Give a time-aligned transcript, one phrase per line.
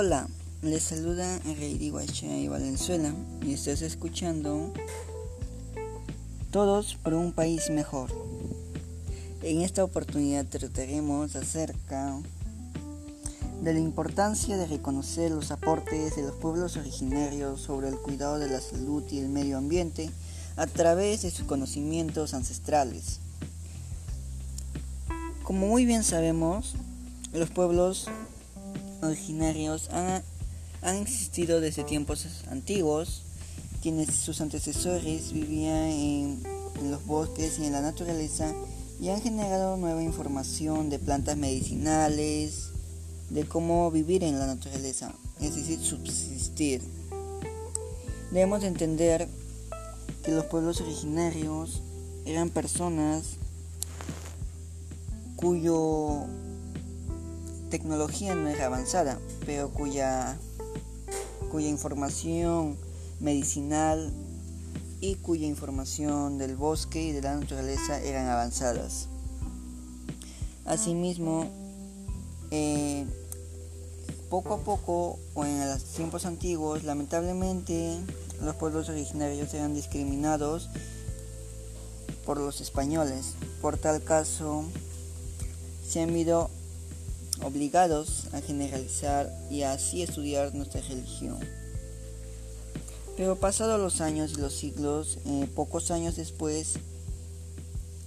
[0.00, 0.28] Hola,
[0.62, 3.12] les saluda Rey y Valenzuela
[3.42, 4.72] y estás escuchando
[6.52, 8.08] Todos por un país mejor.
[9.42, 12.16] En esta oportunidad trataremos acerca
[13.60, 18.48] de la importancia de reconocer los aportes de los pueblos originarios sobre el cuidado de
[18.48, 20.12] la salud y el medio ambiente
[20.54, 23.18] a través de sus conocimientos ancestrales.
[25.42, 26.76] Como muy bien sabemos,
[27.32, 28.06] los pueblos
[29.02, 33.22] originarios han, existido desde tiempos antiguos,
[33.82, 36.42] quienes sus antecesores vivían en,
[36.80, 38.52] en los bosques y en la naturaleza
[39.00, 42.70] y han generado nueva información de plantas medicinales,
[43.30, 46.82] de cómo vivir en la naturaleza, es decir, subsistir.
[48.30, 49.28] Debemos entender
[50.24, 51.82] que los pueblos originarios
[52.24, 53.36] eran personas
[55.36, 56.26] cuyo
[57.68, 60.38] tecnología no era avanzada, pero cuya,
[61.50, 62.76] cuya información
[63.20, 64.12] medicinal
[65.00, 69.08] y cuya información del bosque y de la naturaleza eran avanzadas.
[70.64, 71.46] Asimismo,
[72.50, 73.06] eh,
[74.28, 77.98] poco a poco o en los tiempos antiguos, lamentablemente
[78.42, 80.68] los pueblos originarios eran discriminados
[82.26, 83.34] por los españoles.
[83.62, 84.64] Por tal caso,
[85.88, 86.50] se han ido
[87.42, 91.38] obligados a generalizar y así estudiar nuestra religión.
[93.16, 96.78] Pero pasados los años y los siglos, eh, pocos años después,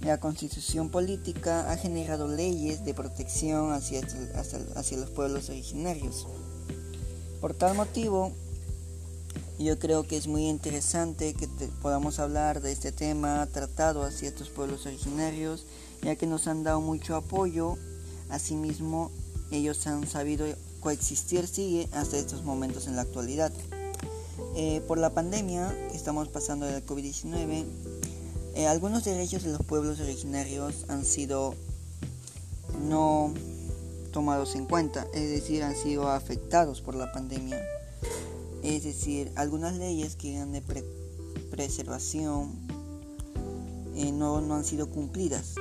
[0.00, 4.00] la constitución política ha generado leyes de protección hacia,
[4.74, 6.26] hacia, los pueblos originarios.
[7.40, 8.32] Por tal motivo,
[9.58, 11.46] yo creo que es muy interesante que
[11.82, 15.66] podamos hablar de este tema tratado hacia estos pueblos originarios,
[16.02, 17.76] ya que nos han dado mucho apoyo.
[18.28, 19.10] Asimismo,
[19.52, 20.46] ellos han sabido
[20.80, 23.52] coexistir sigue hasta estos momentos en la actualidad.
[24.56, 27.64] Eh, por la pandemia que estamos pasando del COVID-19,
[28.54, 31.54] eh, algunos derechos de los pueblos originarios han sido
[32.86, 33.32] no
[34.12, 37.60] tomados en cuenta, es decir, han sido afectados por la pandemia.
[38.62, 40.62] Es decir, algunas leyes que eran de
[41.50, 42.52] preservación
[43.94, 45.54] eh, no, no han sido cumplidas.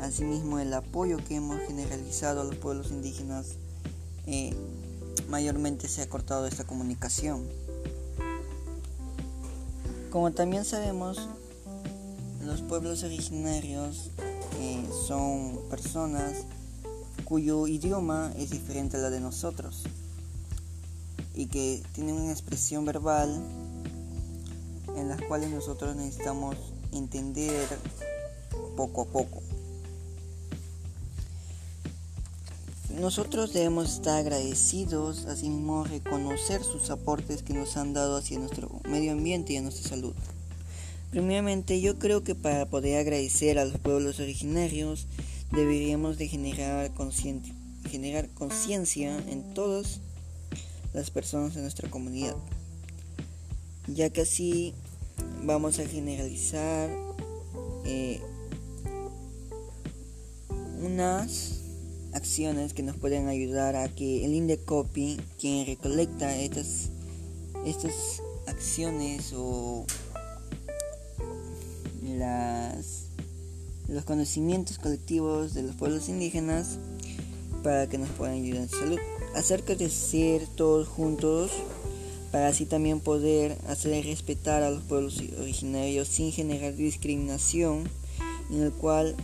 [0.00, 3.56] Asimismo, el apoyo que hemos generalizado a los pueblos indígenas
[4.26, 4.54] eh,
[5.28, 7.44] mayormente se ha cortado esta comunicación.
[10.10, 11.28] Como también sabemos,
[12.44, 14.10] los pueblos originarios
[14.60, 16.44] eh, son personas
[17.24, 19.82] cuyo idioma es diferente a la de nosotros
[21.34, 23.28] y que tienen una expresión verbal
[24.96, 26.56] en las cuales nosotros necesitamos
[26.92, 27.68] entender
[28.76, 29.47] poco a poco.
[33.00, 39.12] Nosotros debemos estar agradecidos, asimismo reconocer sus aportes que nos han dado hacia nuestro medio
[39.12, 40.14] ambiente y a nuestra salud.
[41.12, 45.06] Primeramente, yo creo que para poder agradecer a los pueblos originarios
[45.52, 46.90] deberíamos de generar
[48.34, 50.00] conciencia en todas
[50.92, 52.34] las personas de nuestra comunidad,
[53.86, 54.74] ya que así
[55.44, 56.90] vamos a generalizar
[57.84, 58.20] eh,
[60.82, 61.57] unas
[62.12, 66.90] acciones que nos pueden ayudar a que el Indecopy, quien recolecta estas,
[67.64, 69.84] estas acciones o
[72.02, 73.06] las,
[73.88, 76.78] los conocimientos colectivos de los pueblos indígenas
[77.62, 78.98] para que nos puedan ayudar en salud.
[79.34, 81.50] Acerca de ser todos juntos
[82.30, 87.88] para así también poder hacer respetar a los pueblos originarios sin generar discriminación
[88.50, 89.16] en el cual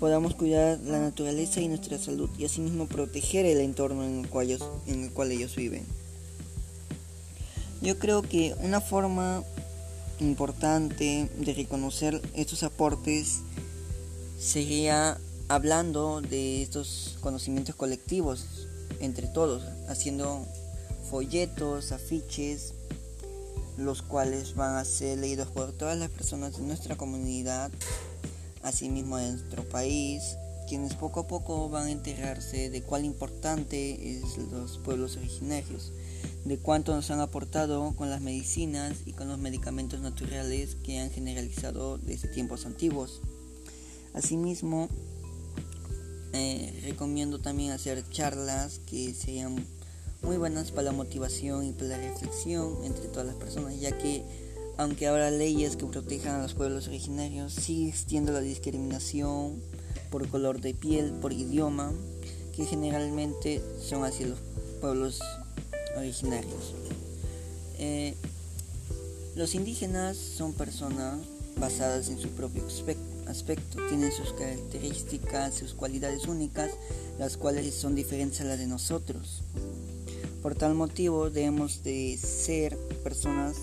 [0.00, 4.46] podamos cuidar la naturaleza y nuestra salud y asimismo proteger el entorno en el cual
[4.46, 5.84] ellos, en el cual ellos viven.
[7.82, 9.44] Yo creo que una forma
[10.18, 13.40] importante de reconocer estos aportes
[14.38, 18.68] sería hablando de estos conocimientos colectivos
[19.00, 20.46] entre todos, haciendo
[21.10, 22.72] folletos, afiches,
[23.76, 27.70] los cuales van a ser leídos por todas las personas de nuestra comunidad
[28.62, 30.36] asimismo en nuestro país,
[30.68, 35.92] quienes poco a poco van a enterarse de cuál importante es los pueblos originarios,
[36.44, 41.10] de cuánto nos han aportado con las medicinas y con los medicamentos naturales que han
[41.10, 43.20] generalizado desde tiempos antiguos.
[44.14, 44.88] Asimismo,
[46.32, 49.66] eh, recomiendo también hacer charlas que sean
[50.22, 54.49] muy buenas para la motivación y para la reflexión entre todas las personas, ya que
[54.80, 59.60] aunque habrá leyes que protejan a los pueblos originarios, sigue existiendo la discriminación
[60.10, 61.92] por color de piel, por idioma,
[62.56, 64.38] que generalmente son hacia los
[64.80, 65.20] pueblos
[65.98, 66.72] originarios.
[67.78, 68.14] Eh,
[69.36, 71.18] los indígenas son personas
[71.58, 72.62] basadas en su propio
[73.26, 76.70] aspecto, tienen sus características, sus cualidades únicas,
[77.18, 79.42] las cuales son diferentes a las de nosotros.
[80.40, 83.58] Por tal motivo debemos de ser personas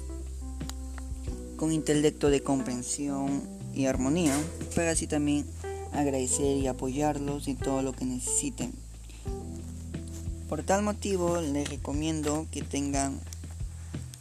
[1.58, 3.42] con intelecto de comprensión
[3.74, 4.34] y armonía,
[4.76, 5.46] para así también
[5.92, 8.72] agradecer y apoyarlos en todo lo que necesiten.
[10.48, 13.20] Por tal motivo les recomiendo que tengan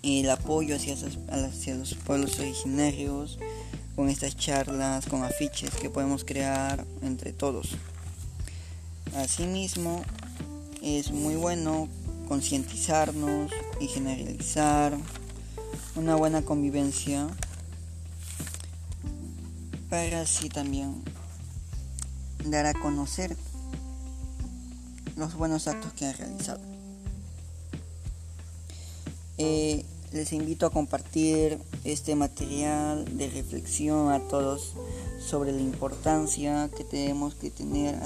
[0.02, 0.96] el apoyo hacia,
[1.28, 3.38] hacia los pueblos originarios
[3.94, 7.76] con estas charlas, con afiches que podemos crear entre todos.
[9.14, 10.02] Asimismo,
[10.82, 11.88] es muy bueno
[12.28, 13.50] concientizarnos
[13.80, 14.96] y generalizar
[15.94, 17.26] una buena convivencia
[19.88, 21.02] para así también
[22.44, 23.36] dar a conocer
[25.16, 26.60] los buenos actos que han realizado.
[29.38, 34.74] Eh, les invito a compartir este material de reflexión a todos
[35.20, 37.98] sobre la importancia que tenemos que tener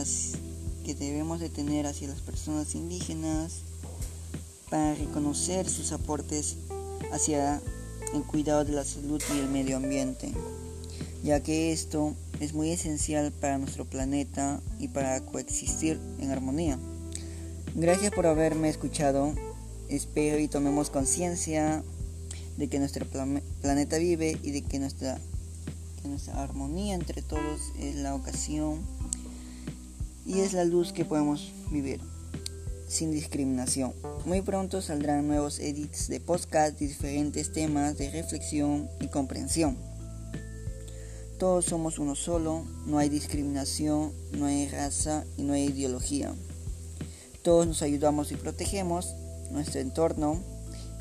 [0.84, 3.60] que debemos de tener hacia las personas indígenas
[4.70, 6.56] para reconocer sus aportes
[7.12, 7.60] hacia
[8.14, 10.32] el cuidado de la salud y el medio ambiente,
[11.22, 16.78] ya que esto es muy esencial para nuestro planeta y para coexistir en armonía.
[17.74, 19.34] Gracias por haberme escuchado.
[19.88, 21.82] Espero y tomemos conciencia
[22.56, 25.18] de que nuestro planeta vive y de que nuestra,
[26.02, 28.80] que nuestra armonía entre todos es la ocasión
[30.26, 32.00] y es la luz que podemos vivir
[32.90, 33.94] sin discriminación.
[34.24, 39.78] Muy pronto saldrán nuevos edits de podcast diferentes temas de reflexión y comprensión.
[41.38, 46.34] Todos somos uno solo, no hay discriminación, no hay raza y no hay ideología.
[47.42, 49.14] Todos nos ayudamos y protegemos
[49.50, 50.42] nuestro entorno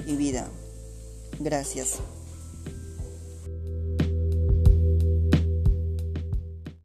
[0.05, 0.47] y vida.
[1.39, 1.99] Gracias.